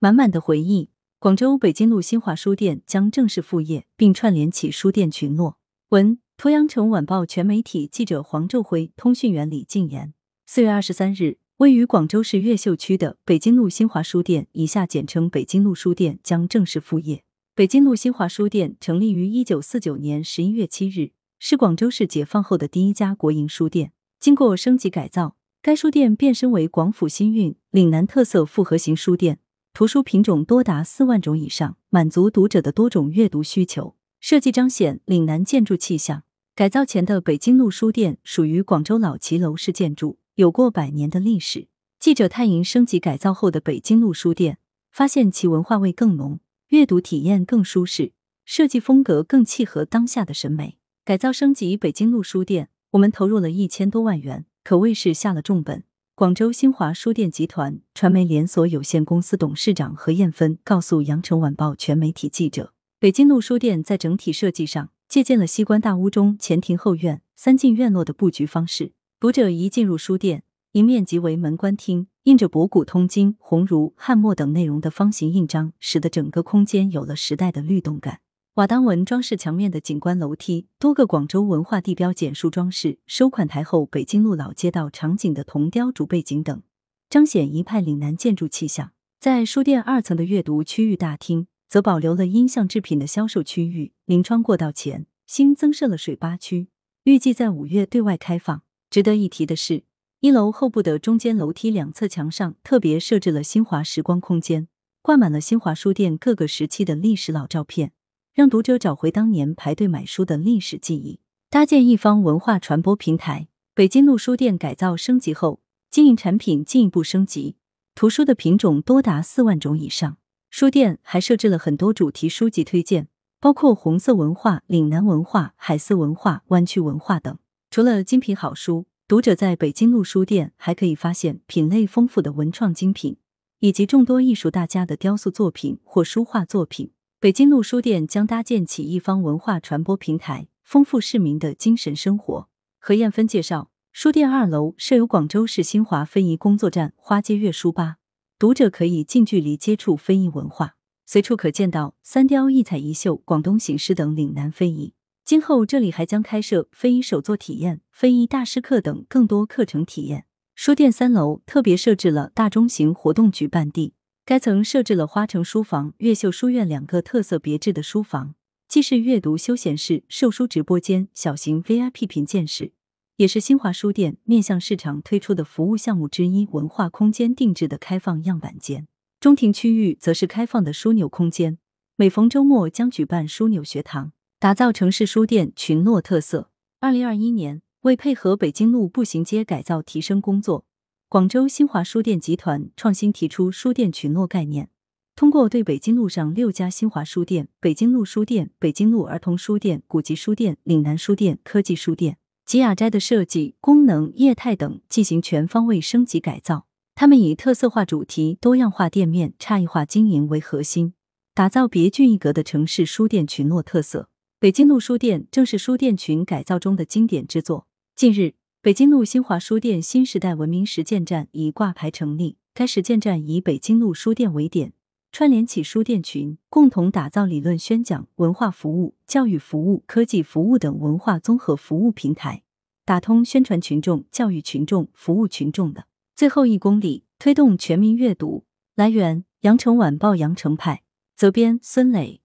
[0.00, 0.90] 满满的回忆。
[1.18, 5.58] 广州北京路新华书店将正式复业，并串联起书店群落。
[5.88, 10.14] 文：鄱阳城晚报全媒体记者黄昼辉，通讯员李静言。
[10.46, 17.24] 四月二十三日，位于广州市越秀区的北京路新华书店（以下简称北京路书店）将正式复业。
[17.56, 21.10] 北京路新华书店成立于一九四九年十一月七日，
[21.40, 23.90] 是广州市解放后的第一家国营书店。
[24.20, 29.40] 经过升级改造，该书店变身为广府新韵、岭南特色复合型书店。
[29.78, 33.94] 图书品种多达四万种以上，满足读者的多种阅读需求。
[34.18, 36.24] 设计彰显岭南建筑气象。
[36.56, 41.68] 改造前的北京路书店属于广州老骑楼式建筑，有过百年的历史。
[42.00, 44.58] 记者探营升级改造后的北京路书店，
[44.90, 46.40] 发现其文化味更浓，
[46.70, 48.10] 阅读体验更舒适，
[48.44, 50.78] 设计风格更契合当下的审美。
[51.04, 55.84] 改造升级北京路书店，我们投入了一千多万元，可谓是下了重本。
[56.18, 68.90] 广州新华书店集团传媒连锁有限公司董事长何艳芬告诉羊城晚报全媒体记者：“北京路书店在整体设计上借鉴了西关大屋中前庭后院、三进院落的布局方式。
[69.20, 78.18] 读者一进入书店，迎面即为门关厅，印着博古通今、鸿儒汉墨等内容的方形印章，使得整个空间有了时代的律动感。”
[78.58, 86.60] 瓦当纹装饰墙面的景观楼梯，多个广州文化地标简述装饰，收款台后北京路老街道场景的铜雕主背景等，
[87.08, 88.90] 彰显一派岭南建筑气象。
[89.20, 93.92] 在书店二层的阅读区域大厅，则保留了音像制品的销售区域。
[94.06, 96.66] 临窗过道前新增设了水吧区，
[97.04, 98.62] 预计在五月对外开放。
[98.90, 99.84] 值得一提的是，
[100.18, 104.66] 一楼后部的中间楼梯两侧墙上特别设置了新华时光空间，
[105.00, 107.92] 挂满了新华书店各个时期的历史老照片。
[108.38, 111.18] 让读者找回当年排队买书的历史记忆，
[111.50, 113.48] 搭建一方文化传播平台。
[113.74, 115.58] 北京路书店改造升级后，
[115.90, 117.56] 经营产品进一步升级，
[117.96, 120.18] 图书的品种多达四万种以上。
[120.50, 123.08] 书店还设置了很多主题书籍推荐，
[123.40, 127.36] 包括红色文化、岭南文化、海丝文化、湾区文化等。
[127.72, 133.16] 除了精品好书，读者在北京路书店还可以发现品类丰富的文创精品，
[133.58, 136.92] 以及众多艺术大家的雕塑作品或书画作品。
[137.20, 142.48] 北京路书店将搭建起一方文化传播平台，丰富市民的精神生活。
[142.78, 147.96] 何艳芬介绍，书店二楼设有广州市新华非遗工作站、花街月书吧，
[148.38, 154.94] 读者可以近距离接触非遗文化，随处可见到三雕、一彩一绣、广东醒狮等岭南非遗。
[155.24, 160.26] 今后这里还将开设非遗手作体验、非遗大师课等更多课程体验。
[160.54, 163.94] 书店三楼特别设置了大中型活动举办地。
[164.28, 168.34] 该层设置了花城书房、越秀书院两个特色别致的书房，
[168.68, 172.72] 既是阅读休闲室、售书直播间、小型 VIP 品鉴室，
[173.16, 178.86] 也是新华书店面向市场推出的服务项目之一——文化空间定制的开放样板间。
[179.18, 181.56] 中庭区域则是开放的枢纽空间，
[181.96, 186.50] 每逢周末将举办枢纽学堂，打造城市书店群落特色。
[186.80, 190.66] 二零二一年，为配合北京路步行街改造提升工作。
[191.10, 194.68] 广州新华书店集团创新提出书店群落概念，
[195.16, 206.66] 通过对北京路上六家新华书店、北京路书店、北京路儿童书店、古籍书店、岭南书店、科技书店、吉雅斋的设计、功能、业态等进行全方位升级改造。
[206.94, 210.92] 他们以特色化主题、多样化店面、差异化经营为核心，
[211.32, 214.10] 打造别具一格的城市书店群落特色。
[214.38, 217.66] 北京路书店正是书店群改造中的经典之作。
[217.96, 218.34] 近日。
[218.68, 222.36] 北京路新华书店新时代文明实践站已挂牌成立。
[222.52, 224.74] 该实践站以北京路书店为点，
[225.10, 232.42] 串联起书店群，共同打造理论宣讲、文化服务、教育服务、科技服务等文化综合服务平台，
[232.84, 238.44] 打通宣传群众、教育群众、服务群众的最后一公里，推动全民阅读。
[238.74, 240.82] 来源：羊城晚报羊城派，
[241.16, 242.20] 责编：孙磊。